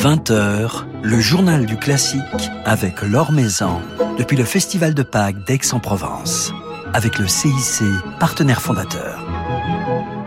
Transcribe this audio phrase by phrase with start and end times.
[0.00, 2.22] 20h, le journal du classique
[2.64, 3.82] avec Laure Maison
[4.16, 6.54] depuis le Festival de Pâques d'Aix-en-Provence
[6.94, 7.84] avec le CIC,
[8.18, 9.19] partenaire fondateur.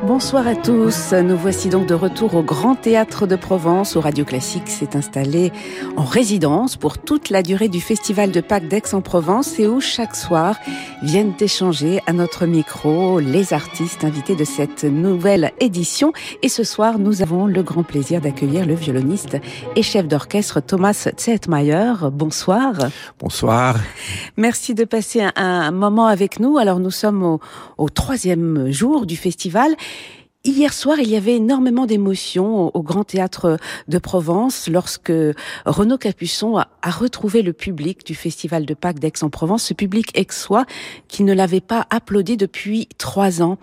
[0.06, 1.14] Bonsoir à tous.
[1.14, 5.54] Nous voici donc de retour au Grand Théâtre de Provence où Radio Classique s'est installé
[5.96, 10.58] en résidence pour toute la durée du Festival de Pâques d'Aix-en-Provence et où chaque soir
[11.04, 16.12] viennent échanger à notre micro les artistes invités de cette nouvelle édition.
[16.42, 19.38] Et ce soir, nous avons le grand plaisir d'accueillir le violoniste
[19.78, 21.94] et chef d'orchestre Thomas Zetmeyer.
[22.12, 22.74] Bonsoir.
[23.20, 23.78] Bonsoir.
[24.36, 26.58] Merci de passer un, moment avec nous.
[26.58, 27.40] Alors nous sommes au,
[27.78, 29.78] au troisième jour du festival.
[30.46, 33.58] Hier soir, il y avait énormément d'émotions au Grand Théâtre
[33.88, 35.14] de Provence lorsque
[35.66, 40.66] Renaud Capuçon a, retrouvé le public du Festival de Pâques d'Aix-en-Provence, ce public aixois
[41.08, 43.58] qui ne l'avait pas applaudi depuis trois ans.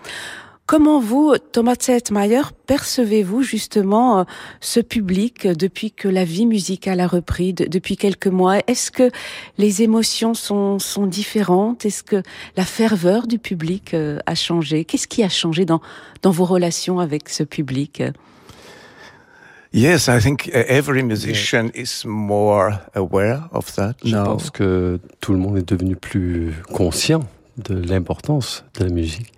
[0.71, 4.25] Comment vous, Thomas Zetmeyer, percevez-vous justement euh,
[4.61, 8.59] ce public depuis que la vie musicale a repris depuis quelques mois?
[8.69, 9.11] Est-ce que
[9.59, 11.85] les émotions sont, sont différentes?
[11.87, 12.23] Est-ce que
[12.57, 14.85] la ferveur du public euh, a changé?
[14.85, 15.81] Qu'est-ce qui a changé dans,
[16.23, 18.05] dans vos relations avec ce public?
[19.73, 23.95] Yes, I think every musician is more aware of that.
[24.05, 27.25] Je pense que tout le monde est devenu plus conscient
[27.57, 29.33] de l'importance de la musique.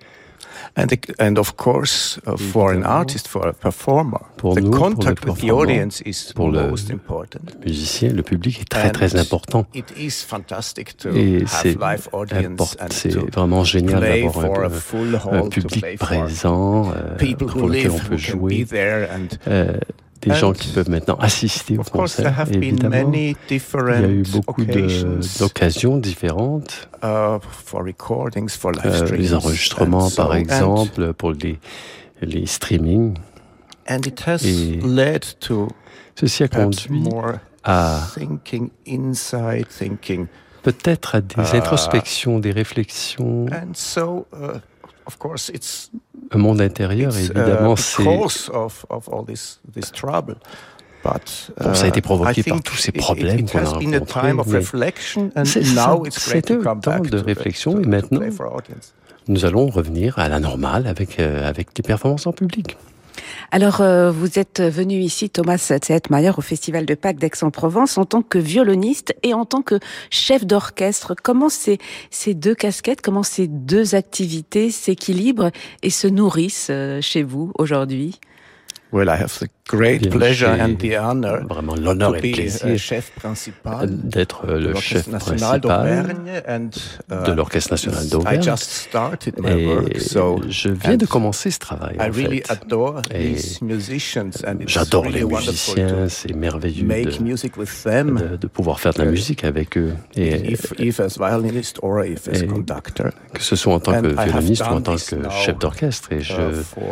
[0.77, 4.71] And, the, and of course, uh, for an artist, for a performer, pour the nous,
[4.71, 7.41] contact pour with the audience is pour le, most important.
[7.65, 9.67] Musicien, le public est très and très important.
[9.75, 15.49] It is fantastic to Et have live audience and c'est vraiment génial d'avoir un, un
[15.49, 18.65] public présent euh, people pour lequel on peut jouer.
[18.65, 19.79] there and Euh,
[20.23, 22.39] des gens qui peuvent maintenant assister au of course, there concert.
[22.41, 26.89] have been Évidemment, many il y a eu different beaucoup d'occasions différentes.
[27.03, 31.59] uh, for recordings, for live Euh, les enregistrements, so- par and- exemple, pour les,
[32.23, 33.15] les streamings.
[33.89, 35.69] And it has Et led to
[36.15, 40.27] Ceci a conduit more à thinking inside thinking.
[40.63, 44.59] peut-être à des Euh, introspections, des réflexions, And so, uh,
[46.31, 47.13] un monde intérieur.
[47.17, 50.37] it's Évidemment, uh, c'est cause of, of all this, this trouble.
[51.05, 53.95] But, Bon, ça a été uh, provoqué par tous ces problèmes qu'on a has been
[53.95, 56.77] a rencontrés, time of mais reflection, and c'est- now c'est- it's great c'est to un
[56.77, 58.21] temps de réflexion, et maintenant,
[59.27, 62.77] nous allons revenir à la normale avec, euh, avec les performances en public.
[63.55, 68.23] Alors, euh, vous êtes venu ici, Thomas Zetmeyer, au Festival de Pâques d'Aix-en-Provence, en tant
[68.23, 71.15] que violoniste et en tant que chef d'orchestre.
[71.23, 71.79] Comment ces,
[72.29, 75.51] deux casquettes, comment ces deux activités s'équilibrent
[75.83, 78.19] et se nourrissent euh, chez vous aujourd'hui?
[79.69, 84.75] Great pleasure and the honor Vraiment l'honneur et le plaisir chef principal d'être euh, le
[84.75, 86.71] chef principal d'Auvergne and,
[87.11, 88.43] uh, de l'Orchestre national I d'Auvergne.
[88.43, 91.97] just started my Et work, so je viens de commencer ce travail.
[91.99, 92.51] I en really fait.
[92.51, 97.23] adore Et these musicians and it's J'adore really les musiciens, c'est merveilleux to make de,
[97.23, 100.73] music with them, de, de pouvoir faire de la Euh, musique avec eux, et if,
[100.79, 103.11] if as violinist or if as et- conductor.
[103.33, 106.13] que ce soit en tant que violoniste ou en tant que chef d'orchestre.
[106.13, 106.85] Et je uh,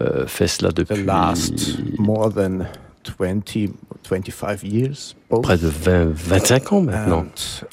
[0.00, 2.66] euh, fais cela depuis last more than
[3.04, 3.68] 20,
[4.02, 5.42] 25 years, both.
[5.42, 7.26] près de 20, 25 ans maintenant.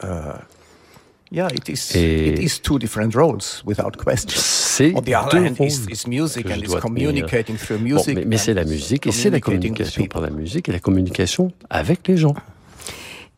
[0.03, 0.37] And, uh,
[1.31, 4.29] yeah, it is, Et- it is two different roles, without question.
[4.37, 7.77] C'est On the other deux rôles it's music que and je it's dois communicating through
[7.79, 8.15] Bon, music.
[8.15, 11.51] mais mais c'est la musique et c'est la communication par la musique et la communication
[11.69, 12.33] avec les gens.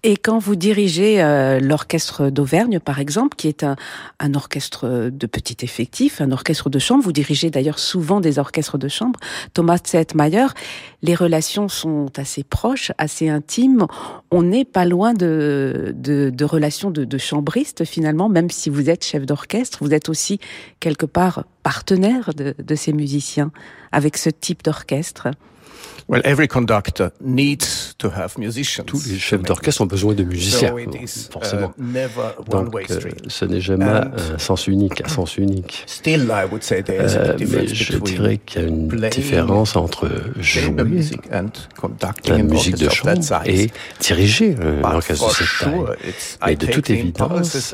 [0.04, 3.76] Et quand vous dirigez euh, l'orchestre d'Auvergne, par exemple, qui est un,
[4.20, 8.78] un orchestre de petit effectif, un orchestre de chambre, vous dirigez d'ailleurs souvent des orchestres
[8.78, 9.20] de chambre,
[9.54, 10.48] Thomas Zetmeyer,
[11.02, 13.88] les relations sont assez proches, assez intimes.
[14.32, 18.90] On n'est pas loin de, de, de relations de, de chambristes finalement, même si vous
[18.90, 20.40] êtes chef d'orchestre, vous êtes aussi
[20.80, 23.52] quelque part partenaire de, de ces musiciens
[23.92, 25.30] avec ce type d'orchestre.
[26.10, 28.86] Well, every conductor needs to have musicians.
[28.86, 31.74] Tous les chefs d'orchestre ont besoin de musiciens, So is, uh, forcément.
[31.78, 32.10] never
[32.50, 35.84] Donc, euh, ce n'est jamais And- un sens unique, un sens unique.
[35.86, 38.64] Still, I would say there is Euh, a mais difference je between dirais qu'il y
[38.64, 40.10] a une différence entre
[40.40, 43.70] jouer la musique de chambre et
[44.00, 45.98] diriger un But orchestre de cette taille.
[46.46, 47.74] Mais de toute évidence,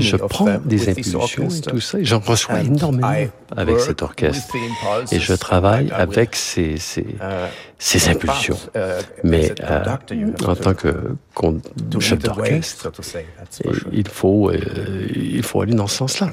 [0.00, 3.14] Je of prends them des impulsions et tout ça, et j'en reçois énormément
[3.56, 4.54] avec cet orchestre.
[5.10, 7.06] Et je travaille avec ces, ces,
[7.78, 8.58] ces impulsions.
[8.74, 9.84] but, uh, Mais euh,
[10.46, 11.16] en to- tant que
[12.00, 12.90] chef d'orchestre,
[13.92, 14.60] il faut, euh,
[15.14, 16.30] il faut aller dans ce sens-là.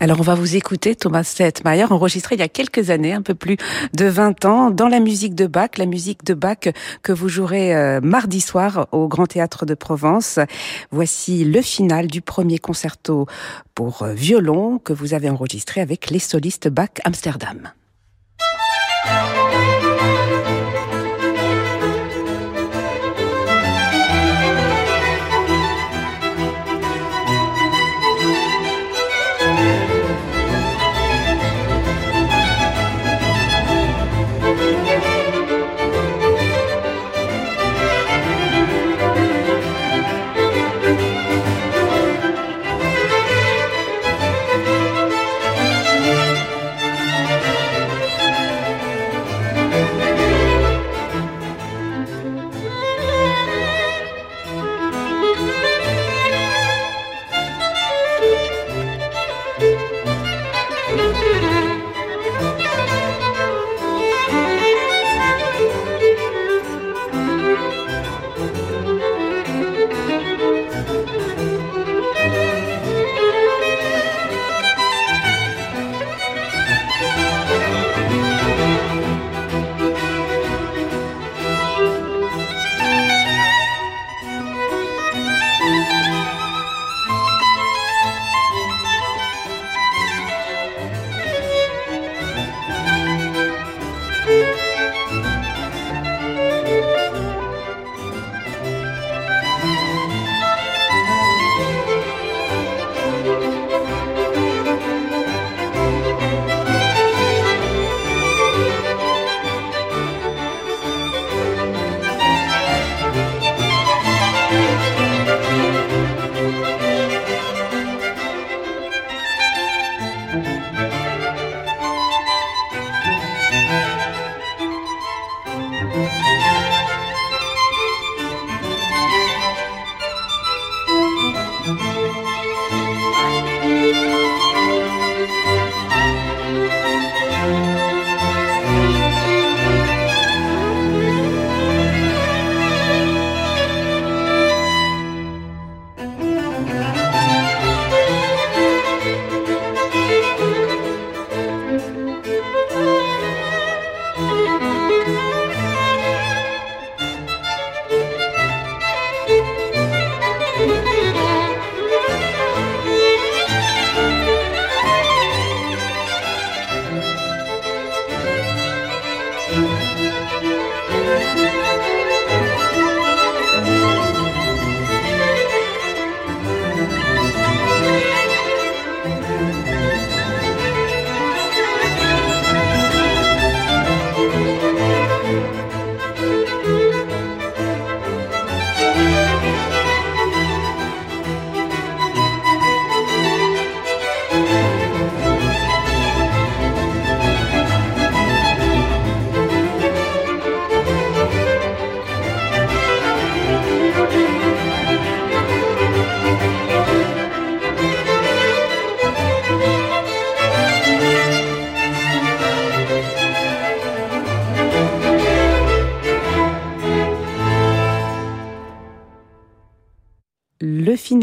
[0.00, 3.34] Alors on va vous écouter Thomas Zetmeyer, enregistré il y a quelques années, un peu
[3.36, 3.56] plus
[3.94, 6.68] de 20 ans, dans la musique de Bach, la musique de Bach
[7.04, 10.40] que vous jouerez euh, mardi soir au Grand Théâtre de Provence.
[10.90, 13.26] Voici le final du premier concerto
[13.76, 17.70] pour euh, violon que vous avez enregistré avec les solistes Bach Amsterdam.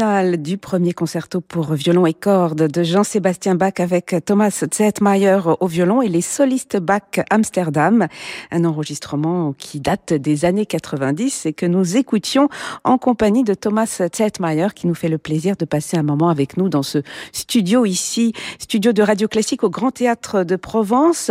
[0.04, 6.02] Du premier concerto pour violon et cordes de Jean-Sébastien Bach avec Thomas Zetmeyer au violon
[6.02, 8.06] et les solistes Bach Amsterdam.
[8.50, 12.50] Un enregistrement qui date des années 90 et que nous écoutions
[12.84, 16.58] en compagnie de Thomas Zetmeyer qui nous fait le plaisir de passer un moment avec
[16.58, 16.98] nous dans ce
[17.32, 21.30] studio ici, studio de radio classique au Grand Théâtre de Provence.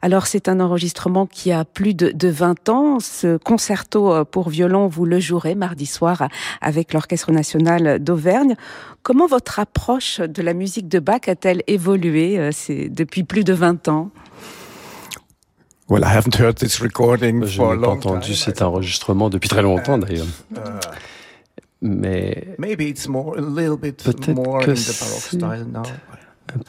[0.00, 2.98] Alors c'est un enregistrement qui a plus de, de 20 ans.
[2.98, 6.28] Ce concerto pour violon, vous le jouerez mardi soir
[6.62, 8.54] avec l'Orchestre national d'Auvergne.
[9.02, 12.50] Comment votre approche de la musique de Bach a-t-elle évolué euh,
[12.88, 14.10] depuis plus de 20 ans?
[15.88, 19.98] Well, I haven't heard this recording Je n'ai pas entendu cet enregistrement depuis très longtemps
[19.98, 20.26] d'ailleurs.
[20.52, 20.56] Uh,
[21.80, 25.82] Mais peut-être que c'est un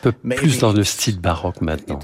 [0.02, 2.00] peu plus dans le style baroque maintenant.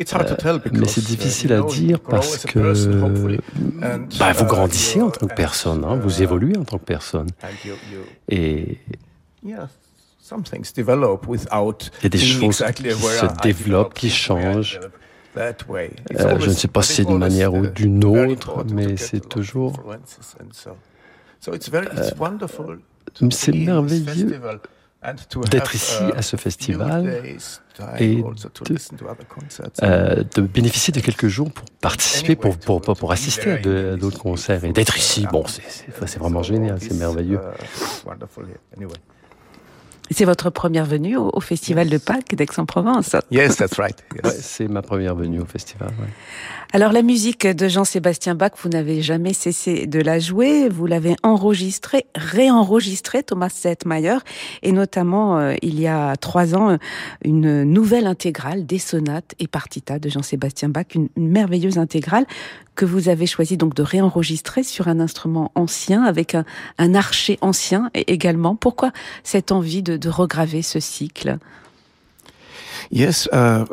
[0.00, 2.72] Euh, mais c'est difficile à dire parce que
[4.18, 7.28] bah, vous grandissez en tant que personne, hein, vous évoluez en tant que personne.
[8.28, 8.78] Et
[9.42, 9.68] il y a
[12.08, 14.80] des choses qui se développent, qui changent.
[15.36, 15.52] Euh,
[16.38, 19.80] je ne sais pas si c'est d'une manière ou d'une autre, mais c'est toujours...
[19.88, 19.96] Euh,
[23.30, 24.40] c'est merveilleux
[25.50, 27.22] d'être ici uh, à ce festival
[27.98, 28.22] et
[30.36, 34.72] de, bénéficier de quelques jours pour participer, pour, pour, pour assister à d'autres concerts et
[34.72, 35.26] d'être ici.
[35.30, 37.40] Bon, c'est vraiment génial, c'est merveilleux.
[40.10, 43.16] C'est votre première venue au, Festival de Pâques d'Aix-en-Provence.
[43.30, 43.96] Yes, that's right.
[44.24, 45.90] c'est ma première venue au festival.
[46.72, 51.14] Alors la musique de Jean-Sébastien Bach, vous n'avez jamais cessé de la jouer, vous l'avez
[51.22, 54.18] enregistrée, réenregistrée, Thomas Settmeyer,
[54.62, 56.76] et notamment euh, il y a trois ans,
[57.24, 62.26] une nouvelle intégrale des sonates et partitas de Jean-Sébastien Bach, une, merveilleuse intégrale
[62.74, 67.90] que vous avez choisi donc de réenregistrer sur un instrument ancien avec un, archer ancien
[67.94, 68.56] également.
[68.56, 68.90] Pourquoi
[69.22, 71.38] cette envie de regraver ce cycle.
[72.90, 73.64] Yes, uh,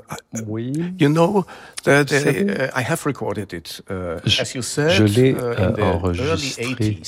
[0.47, 0.73] oui.
[0.99, 1.45] You know,
[1.83, 7.01] the, uh, I have recorded it, uh, je, as you said, je l'ai uh, enregistré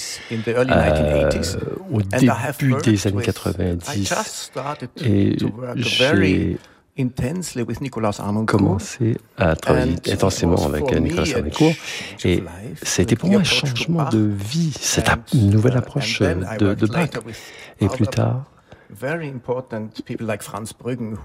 [0.48, 0.66] euh,
[1.92, 4.52] au début des années 90
[5.06, 5.38] et
[5.76, 6.16] j'ai
[8.46, 11.74] commencé à travailler intensément avec Nicolas Arnoncourt
[12.24, 12.44] et
[12.84, 17.10] c'était pour moi un changement de vie, cette nouvelle approche de, de Bach.
[17.80, 18.44] Et plus tard,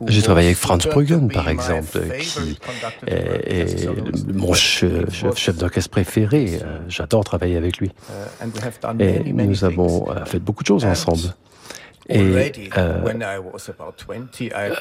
[0.08, 2.56] j'ai travaillé avec Franz Bruggen, par exemple, qui
[3.06, 3.88] est,
[4.32, 6.60] mon chef, d'orchestre préféré.
[6.62, 7.90] Euh, j'adore travailler avec lui.
[8.10, 11.34] Uh, et nous avons euh, fait beaucoup de choses ensemble.
[12.10, 13.04] Et euh,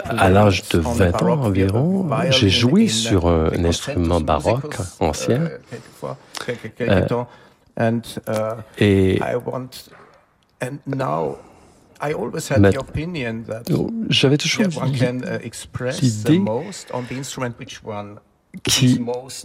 [0.05, 5.49] à l'âge de 20 ans environ, j'ai joué sur un, instrument baroque ancien.
[7.79, 8.03] Uh,
[8.79, 9.19] et
[14.09, 14.65] j'avais toujours
[16.01, 16.41] l'idée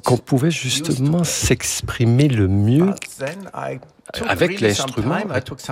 [0.04, 2.90] qu'on pouvait justement s'exprimer le mieux
[4.28, 5.18] avec l'instrument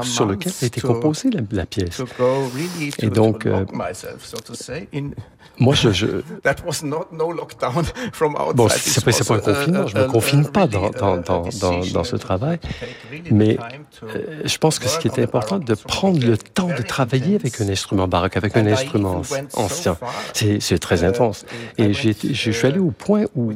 [0.02, 2.02] sur lequel a été composée la, pièce.
[3.00, 3.64] Et donc, euh,
[5.58, 5.90] moi, je...
[5.92, 6.06] je...
[8.54, 11.49] Bon, c'est pas, pas un confinement, je me confine pas dans, dans, dans,
[11.92, 12.58] dans, ce travail,
[13.30, 13.58] mais
[14.02, 17.60] euh, je pense que ce qui était important, de prendre le temps de travailler avec
[17.60, 19.22] un instrument baroque, avec un instrument
[19.54, 19.96] ancien.
[20.32, 21.44] C'est très intense.
[21.78, 23.52] Et je suis allé au point où...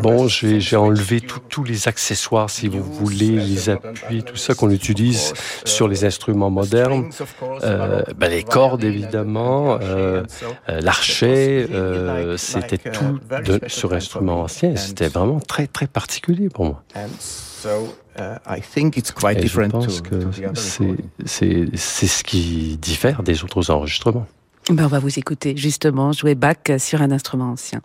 [0.00, 5.32] Bon, j'ai enlevé tous les accessoires, si vous voulez, les appuis, tout ça qu'on utilise
[5.64, 7.10] sur les instruments modernes.
[7.62, 10.24] Euh, ben, les cordes, évidemment, euh,
[10.68, 14.76] euh, l'archet, euh, c'était tout de, sur instrument ancien.
[14.76, 16.82] C'était vraiment très, très particulier pour moi.
[16.94, 17.00] Et
[19.46, 20.28] je pense que
[21.26, 21.66] c'est
[22.06, 24.26] ce qui diffère des autres enregistrements.
[24.70, 27.80] Ben on va vous écouter justement jouer Bach sur un instrument ancien.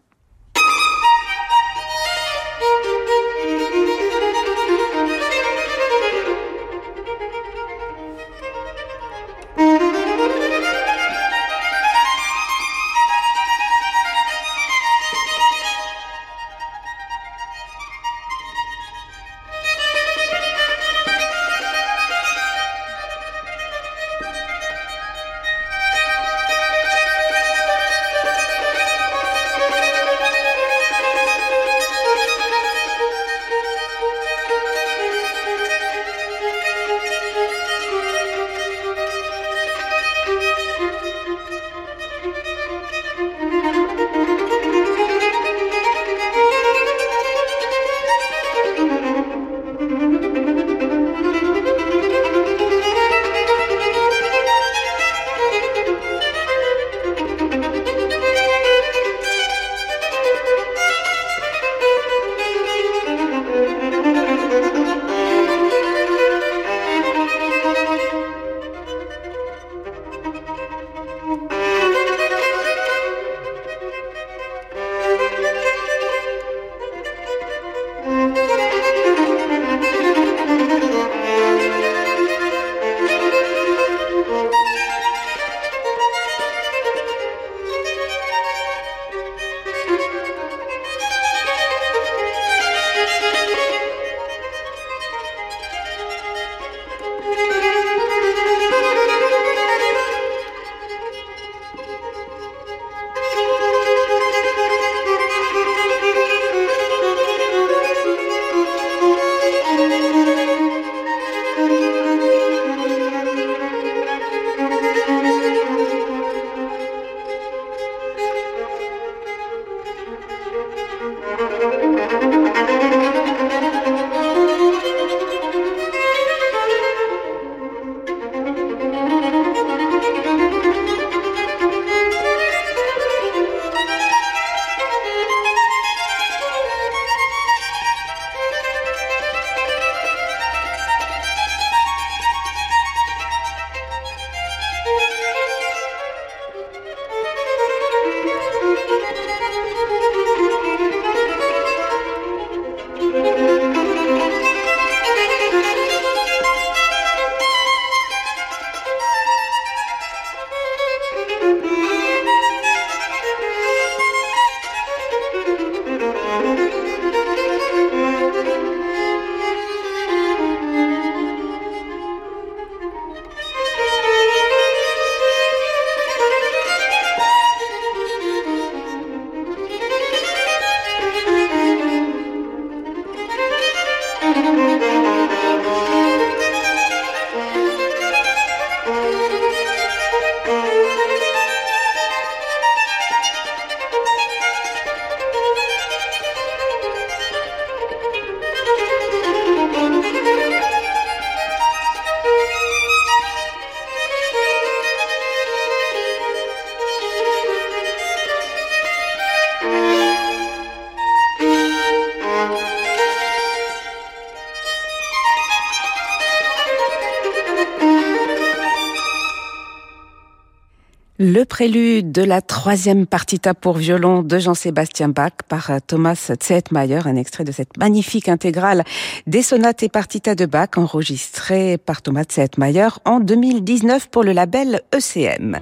[221.36, 227.18] Le prélude de la troisième partita pour violon de Jean-Sébastien Bach par Thomas Zetmayer, un
[227.18, 228.86] extrait de cette magnifique intégrale
[229.28, 234.80] des sonates et partitas de Bach enregistrée par Thomas Zetmayer en 2019 pour le label
[234.94, 235.60] ECM.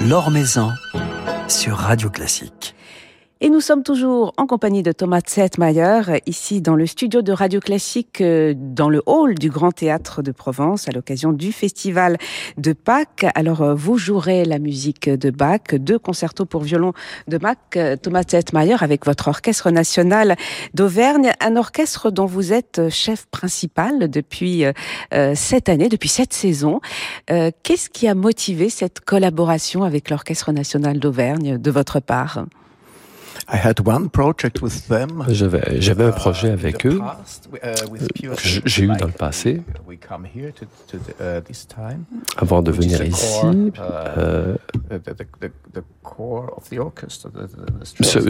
[0.00, 0.70] L'Or Maison
[1.46, 2.73] sur Radio Classique.
[3.44, 7.60] Et nous sommes toujours en compagnie de Thomas Zetmayer, ici dans le studio de Radio
[7.60, 12.16] Classique, euh, dans le hall du Grand Théâtre de Provence, à l'occasion du festival
[12.56, 13.26] de Pâques.
[13.34, 16.94] Alors, euh, vous jouerez la musique de Bach, deux concertos pour violon
[17.28, 20.36] de Bach, euh, Thomas Zetmayer, avec votre orchestre national
[20.72, 24.64] d'Auvergne, un orchestre dont vous êtes chef principal depuis
[25.34, 26.80] cette année, depuis cette saison.
[27.26, 32.46] Qu'est-ce qui a motivé cette collaboration avec l'Orchestre national d'Auvergne de votre part?
[35.28, 37.00] J'avais, j'avais un projet avec eux.
[38.36, 39.62] que j'ai eu dans le passé.
[42.36, 43.72] Avant de venir ici.
[44.18, 44.56] Euh,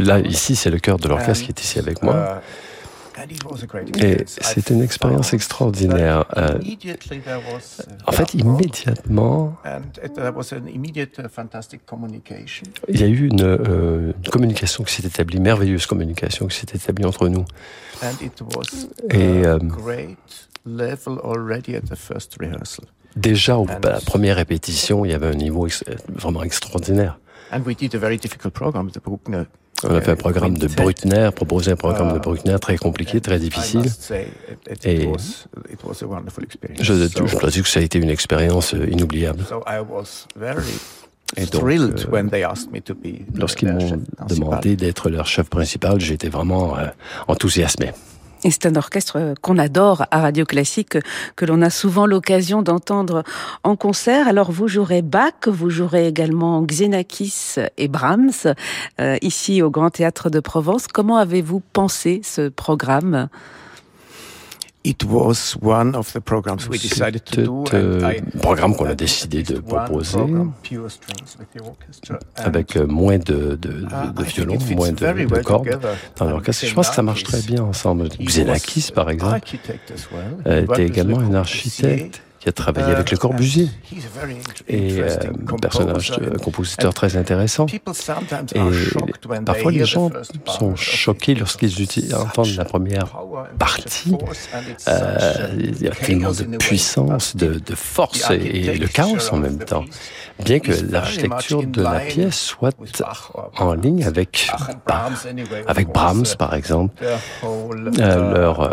[0.01, 2.41] là, ici, c'est le cœur de l'orchestre qui est ici avec moi.
[4.03, 6.25] Et c'est une expérience extraordinaire.
[6.37, 6.59] Euh,
[8.07, 9.57] en fait, immédiatement,
[12.89, 16.67] il y a eu une, euh, une communication qui s'est établie, merveilleuse communication qui s'est
[16.75, 17.45] établie entre nous.
[19.11, 19.59] Et euh,
[23.17, 25.69] déjà, à la première répétition, il y avait un niveau
[26.09, 27.19] vraiment extraordinaire.
[29.83, 33.39] On a fait un programme de Bruckner, proposé un programme de Bruckner très compliqué, très
[33.39, 33.83] difficile.
[34.85, 35.09] Et
[36.81, 39.45] je, je dois dire que ça a été une expérience euh, inoubliable.
[41.37, 41.91] Et donc, euh,
[43.35, 46.87] lorsqu'ils m'ont demandé d'être leur chef principal, j'étais vraiment euh,
[47.27, 47.91] enthousiasmé.
[48.45, 50.99] Et c'est un orchestre qu'on adore à Radio Classique,
[51.35, 53.25] que l'on a souvent l'occasion d'entendre
[53.63, 54.29] en concert.
[54.29, 58.55] Alors vous jouerez Bach, vous jouerez également Xenakis et Brahms,
[59.01, 60.89] euh, ici au Grand Théâtre de Provence.
[60.89, 63.29] Comment avez-vous pensé ce programme?
[67.37, 67.65] Do.
[67.73, 70.19] un programme qu'on a décidé de proposer
[72.37, 75.81] avec moins de, de, ah, de violon, moins de, de cordes
[76.17, 76.67] dans l'orchestre.
[76.67, 78.09] Je pense que ça marche très bien ensemble.
[78.21, 79.41] Xenakis, par exemple,
[80.45, 83.71] était également un architecte qui a travaillé avec Le Corbusier
[84.69, 85.17] et euh,
[85.51, 87.65] un personnage, un compositeur très intéressant.
[87.65, 87.81] Et
[89.47, 90.11] parfois, les gens
[90.47, 93.17] sont choqués lorsqu'ils entendent la première
[93.59, 94.15] partie.
[94.89, 99.59] Euh, il y a tellement de puissance, de, de force et, le chaos en même
[99.59, 99.87] temps.
[100.45, 102.77] Bien que l'architecture de la pièce soit
[103.57, 104.51] en ligne avec,
[105.67, 108.71] avec Brahms, par exemple, euh, leur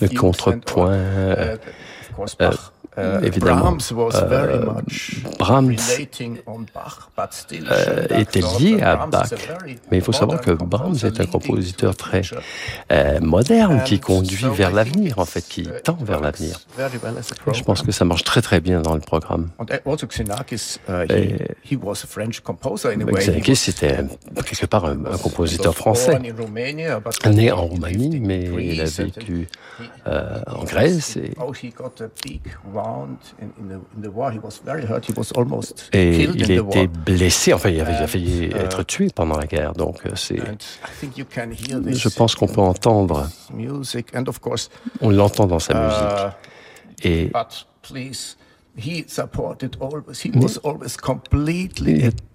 [0.00, 0.98] le contrepoint,
[2.98, 3.76] euh, euh, euh, évidemment,
[5.38, 5.76] Brahms
[8.10, 9.28] était lié à Bach,
[9.90, 12.22] mais il faut savoir que Brahms est un compositeur très
[13.20, 16.60] moderne qui conduit vers l'avenir, en fait, qui tend vers l'avenir.
[17.52, 19.50] Je pense que ça marche très très bien dans le programme.
[23.18, 23.98] Xenakis était
[24.34, 26.18] quelque part un, un compositeur français,
[27.30, 29.48] né en Roumanie, mais il a vécu
[30.06, 31.16] euh, en Grèce.
[31.16, 31.32] Et,
[35.92, 39.72] et il était blessé, enfin il avait, failli uh, être tué pendant la guerre.
[39.72, 40.40] Donc euh, c'est,
[41.02, 43.28] je pense qu'on peut entendre,
[45.00, 46.34] on l'entend dans sa musique.
[47.04, 47.32] Uh, et
[48.76, 49.76] He supported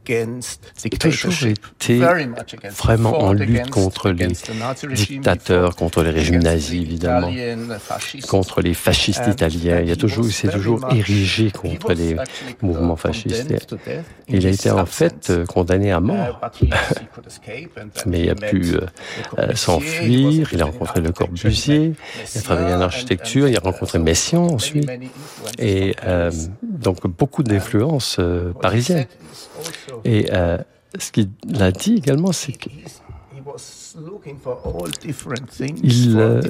[0.05, 0.61] against
[0.99, 1.99] toujours été
[2.71, 4.27] vraiment en lutte contre les
[4.93, 7.31] dictateurs, contre les régimes nazis, évidemment,
[8.27, 9.81] contre les fascistes italiens.
[9.81, 12.15] Il a toujours, s'est toujours érigé contre les
[12.61, 13.53] mouvements fascistes.
[14.27, 16.41] Il a été en fait euh, condamné à mort,
[18.05, 18.81] mais il a pu euh,
[19.39, 20.49] euh, s'enfuir.
[20.53, 21.93] Il a rencontré Le Corbusier,
[22.33, 24.89] il a travaillé en architecture, il a rencontré Messiaen ensuite,
[25.59, 25.95] et
[26.63, 28.19] donc beaucoup d'influences
[28.61, 29.05] parisiennes.
[30.03, 30.57] Et euh,
[30.99, 32.71] ce qu'il a dit également, c'est qu'il
[36.17, 36.41] euh,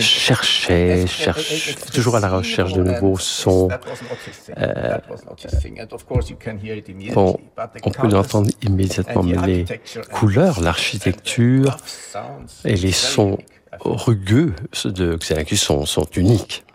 [0.00, 3.68] cherchait, cherche, toujours à la recherche de nouveaux sons.
[4.58, 4.98] Euh,
[7.14, 7.40] bon,
[7.82, 9.64] on peut l'entendre immédiatement, mais les
[10.12, 11.78] couleurs, l'architecture
[12.64, 13.38] et les sons
[13.80, 16.65] rugueux de Xenakis sont, sont uniques.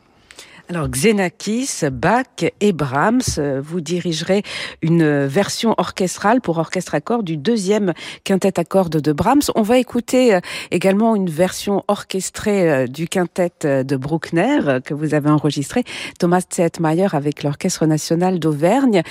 [0.69, 2.25] Alors Xenakis, Bach
[2.61, 4.43] et Brahms, vous dirigerez
[4.81, 7.93] une version orchestrale pour orchestre à cordes du deuxième
[8.23, 9.41] quintet à cordes de Brahms.
[9.55, 10.39] On va écouter euh,
[10.71, 15.83] également une version orchestrée euh, du quintet euh, de Bruckner que vous avez enregistré,
[16.19, 19.01] Thomas Zettmeyer avec l'Orchestre national d'Auvergne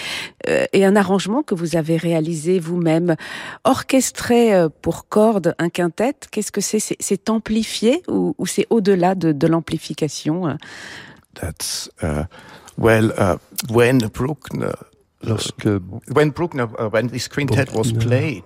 [0.73, 3.17] et un arrangement que vous avez réalisé vous-même.
[3.65, 6.79] Orchestré pour cordes un quintet, qu'est-ce que c'est?
[6.79, 10.57] C'est amplifié ou, c'est au-delà de, de l'amplification
[11.41, 12.25] That's uh,
[12.77, 13.37] well uh,
[13.69, 14.75] when Bruckner
[15.23, 15.67] lorsque
[16.13, 18.45] when Bruckner uh, when this quintet was played.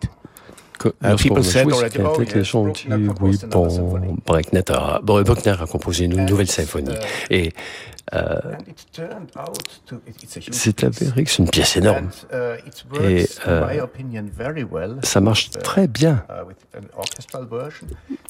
[1.03, 2.89] Uh, people said already, oh, les gens ont dit
[3.21, 6.91] oui, bon, Bruckner a, Bruckner a composé une nouvelle symphonie.
[6.91, 7.53] Uh, Et
[8.13, 8.39] euh,
[10.51, 12.11] c'est avéré que c'est une pièce énorme.
[12.33, 12.57] Uh,
[13.03, 13.87] Et euh,
[15.03, 16.25] ça marche très bien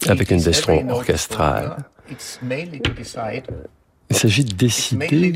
[0.06, 1.76] avec une version orchestrale.
[4.10, 5.32] Il s'agit de décider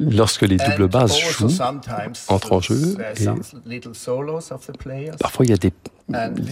[0.00, 1.62] lorsque les doubles basses jouent,
[2.28, 2.96] entrent en jeu,
[3.70, 3.80] et
[5.18, 5.72] parfois il y a des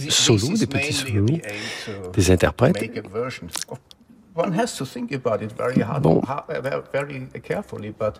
[0.09, 1.25] solos, des petits solos,
[2.13, 2.77] des interprètes
[6.01, 6.21] Bon,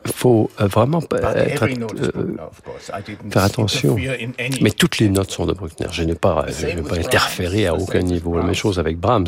[0.05, 2.35] il faut vraiment être, euh,
[3.29, 3.95] faire attention.
[4.61, 5.87] Mais toutes les notes sont de Bruckner.
[5.91, 8.35] Je n'ai pas, je n'ai pas interféré à aucun niveau.
[8.37, 9.27] La même chose avec Brahms.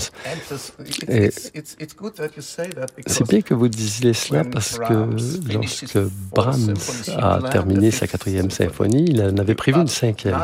[3.08, 4.94] C'est bien que vous disiez cela parce que
[5.54, 6.00] lorsque
[6.34, 6.74] Brahms
[7.18, 10.40] a terminé sa quatrième symphonie, il en avait prévu une cinquième.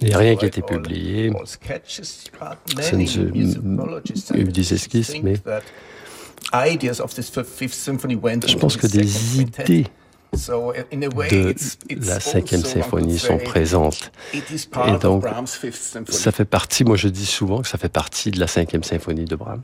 [0.00, 1.32] Il n'y a rien qui a été publié.
[1.86, 5.34] Ce ne, eu des esquisses mais
[8.46, 9.86] je pense que des idées
[10.32, 14.12] de la cinquième symphonie sont présentes.
[14.32, 15.24] Et donc,
[16.08, 19.24] ça fait partie, moi je dis souvent que ça fait partie de la cinquième symphonie
[19.24, 19.62] de Brahms.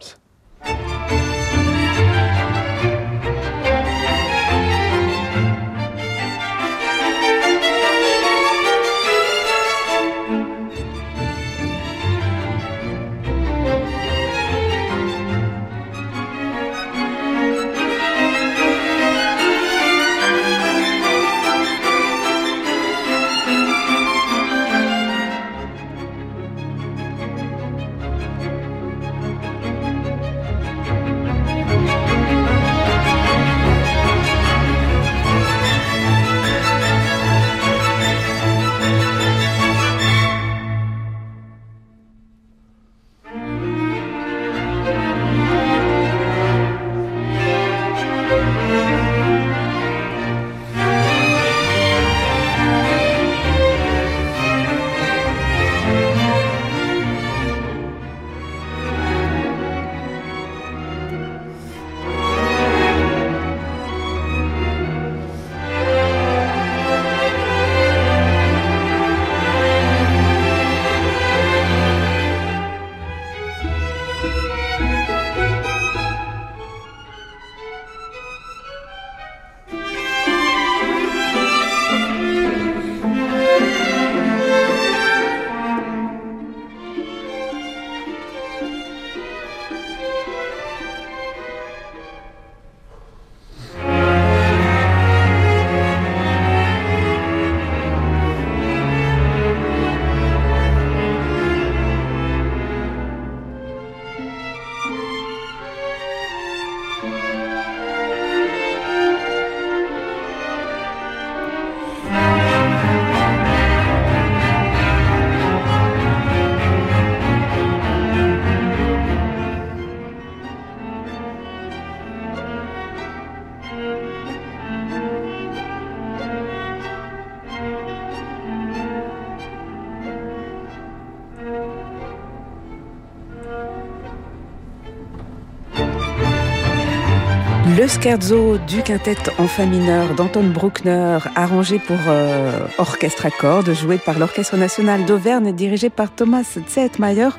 [137.89, 143.97] Scherzo du quintet en fa mineur d'Anton Bruckner, arrangé pour euh, orchestre à cordes, joué
[143.97, 147.31] par l'Orchestre national d'Auvergne dirigé par Thomas Zettmeyer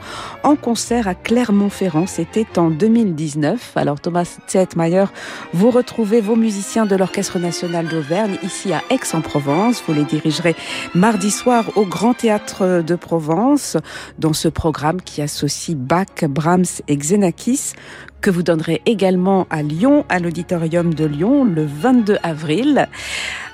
[0.44, 2.08] en concert à Clermont-Ferrand.
[2.08, 3.74] C'était en 2019.
[3.76, 5.06] Alors Thomas Zettmeyer,
[5.54, 9.84] vous retrouvez vos musiciens de l'Orchestre national d'Auvergne ici à Aix-en-Provence.
[9.88, 10.56] Vous les dirigerez
[10.96, 13.78] mardi soir au Grand Théâtre de Provence
[14.18, 17.74] dans ce programme qui associe Bach, Brahms et Xenakis
[18.22, 22.88] que vous donnerez également à Lyon, à l'auditorium de Lyon, le 22 avril.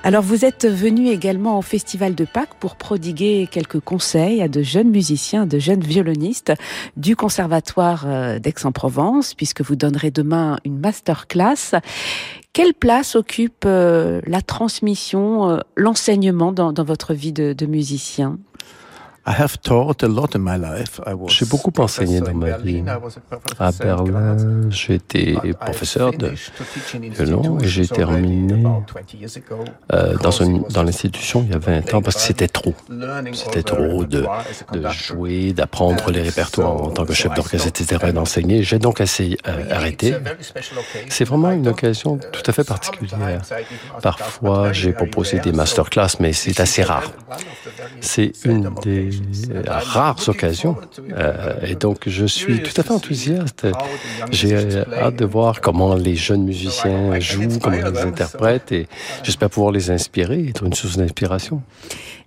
[0.02, 4.62] Alors vous êtes venu également au Festival de Pâques pour prodiguer quelques conseils à de
[4.62, 6.52] jeunes musiciens, de jeunes violonistes
[6.96, 11.80] du Conservatoire euh, d'Aix-en-Provence, puisque vous donnerez demain une masterclass.
[12.52, 18.38] Quelle place occupe euh, la transmission, euh, l'enseignement dans, votre vie de musicien?
[21.28, 22.84] J'ai beaucoup enseigné dans ma vie.
[23.58, 24.36] À Berlin,
[24.88, 26.32] été professeur de
[26.94, 28.64] violon et j'ai terminé
[29.92, 32.74] euh, dans, une, dans l'institution il y a 20 ans parce que c'était trop.
[33.32, 34.26] C'était trop de,
[34.72, 38.06] de jouer, d'apprendre les répertoires en tant que chef d'orchestre, etc.
[38.08, 38.62] et d'enseigner.
[38.62, 40.14] J'ai donc assez euh, arrêté.
[41.08, 43.42] C'est vraiment une occasion tout à fait particulière.
[44.02, 47.10] Parfois, j'ai proposé des masterclass, mais c'est assez rare.
[48.00, 49.10] C'est une des
[49.66, 50.76] rares occasions.
[51.12, 53.66] Euh, et donc, je suis tout à fait enthousiaste.
[54.30, 54.56] J'ai
[54.92, 58.86] hâte de voir comment les jeunes musiciens jouent, comment ils interprètent, et
[59.22, 61.62] j'espère pouvoir les inspirer, être une source d'inspiration.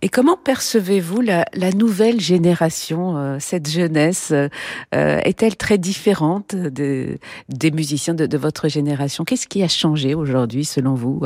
[0.01, 4.49] Et comment percevez-vous la, nouvelle génération, euh, cette jeunesse euh,
[4.91, 9.25] Est-elle très différente des musiciens de votre génération?
[9.25, 11.21] Qu'est-ce qui a changé aujourd'hui, selon vous?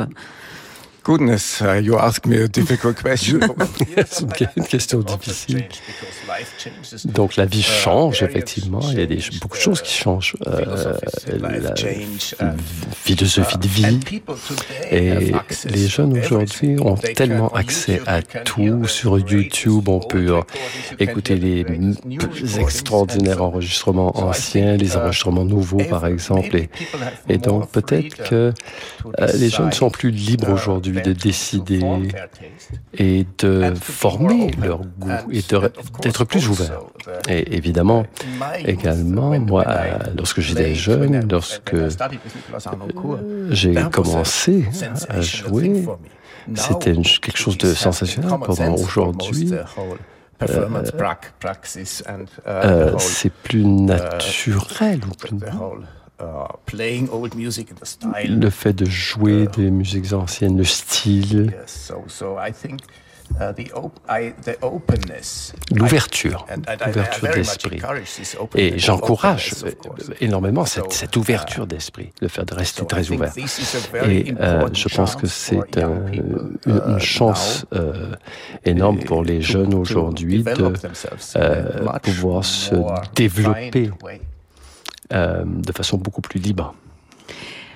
[1.04, 3.39] Goodness, uh, you ask me a difficult question.
[4.08, 5.66] C'est une question difficile.
[7.04, 8.80] Donc la vie change, effectivement.
[8.92, 10.38] Il y a des, beaucoup de choses qui changent.
[10.48, 10.94] Euh,
[11.28, 11.74] la
[12.96, 14.00] philosophie de vie.
[14.92, 15.34] Et
[15.66, 18.88] les jeunes aujourd'hui ont tellement accès à tout.
[18.88, 20.42] Sur YouTube, on peut euh,
[21.00, 21.66] écouter les
[22.60, 26.56] extraordinaires enregistrements anciens, les enregistrements nouveaux, par exemple.
[26.56, 26.70] Et,
[27.28, 28.54] et donc peut-être que
[29.20, 31.82] euh, les jeunes sont plus libres aujourd'hui de décider
[32.97, 35.41] et de former leur goût et
[36.01, 36.82] d'être plus ouverts.
[37.29, 38.06] Et évidemment,
[38.65, 39.65] également, moi,
[40.17, 41.75] lorsque j'étais jeune, lorsque
[43.49, 44.65] j'ai commencé
[45.10, 45.86] à jouer,
[46.56, 48.69] c'était quelque chose de sensationnel pour moi.
[48.71, 50.67] Aujourd'hui, euh,
[52.47, 55.38] euh, c'est plus naturel ou plus
[58.30, 61.54] le fait de jouer des musiques anciennes, le style,
[65.71, 66.45] l'ouverture,
[66.86, 67.82] l'ouverture d'esprit.
[68.56, 69.54] Et j'encourage
[70.21, 73.34] énormément cette, ouverture d'esprit, le fait de rester très ouvert.
[74.06, 78.15] Et euh, je pense que c'est une chance euh,
[78.65, 80.73] énorme pour les jeunes aujourd'hui de
[81.36, 82.76] euh, pouvoir se
[83.15, 84.17] développer euh,
[85.13, 86.73] de façon beaucoup plus libre.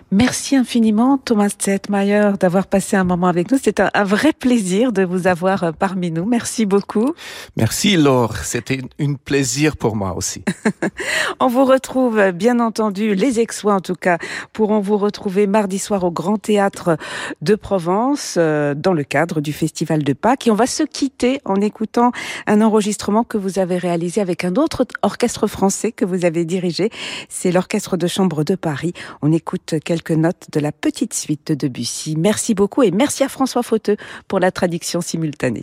[0.10, 3.58] Merci infiniment, Thomas Zetmeyer, d'avoir passé un moment avec nous.
[3.62, 6.24] C'est un, vrai plaisir de vous avoir euh, parmi nous.
[6.24, 7.14] Merci beaucoup.
[7.58, 8.38] Merci, Laure.
[8.38, 10.46] C'était un plaisir pour moi aussi.
[11.42, 14.18] On vous retrouve, bien entendu, les Aixois, en tout cas,
[14.54, 16.96] pourront vous retrouver mardi soir au Grand Théâtre
[17.42, 20.48] de Provence, euh, dans le cadre du Festival de Pâques.
[20.48, 22.14] Et on va se quitter en écoutant
[22.46, 26.92] un enregistrement que vous avez réalisé avec un autre orchestre français que vous avez dirigé.
[27.28, 28.94] C'est l'Orchestre de Chambre de Paris.
[29.22, 32.16] On écoute quelques quelques notes de la petite suite de Debussy.
[32.18, 35.62] Merci beaucoup et merci à François Fauteux pour la traduction simultanée.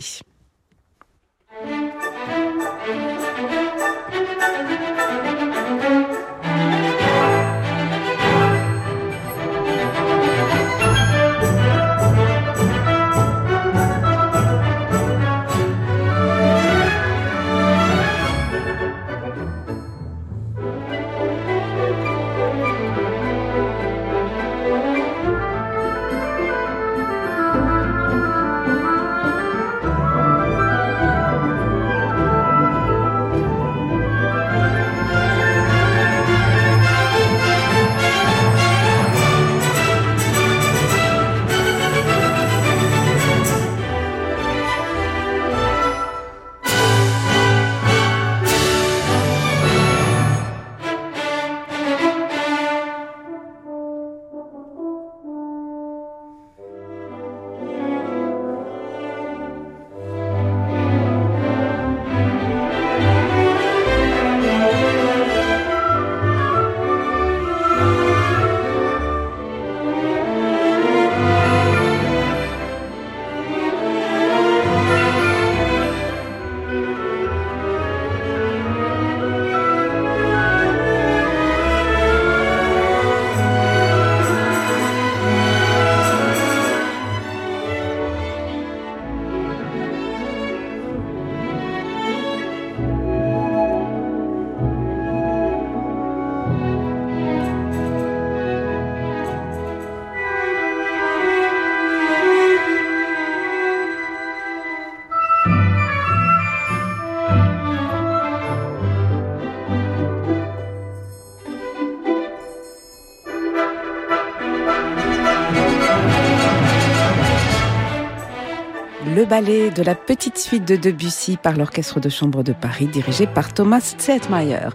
[119.25, 123.25] Le ballet de la petite suite de Debussy par l'Orchestre de Chambre de Paris dirigé
[123.25, 124.69] par Thomas Zetmeyer.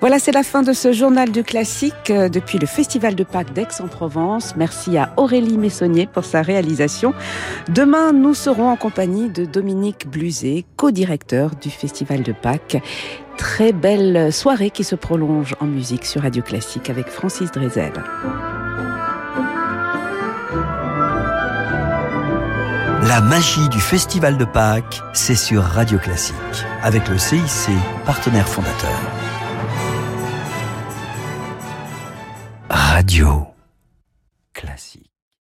[0.00, 3.52] Voilà, c'est la fin de ce journal du classique euh, depuis le Festival de Pâques
[3.52, 4.54] d'Aix-en-Provence.
[4.56, 7.14] Merci à Aurélie Messonnier pour sa réalisation.
[7.68, 12.80] Demain, nous serons en compagnie de Dominique Bluzet, co-directeur du Festival de Pâques.
[13.36, 17.92] Très belle soirée qui se prolonge en musique sur Radio Classique avec Francis Drezel.
[23.08, 26.34] La magie du Festival de Pâques, c'est sur Radio Classique,
[26.82, 27.70] avec le CIC,
[28.04, 28.98] partenaire fondateur.
[32.68, 33.55] Radio.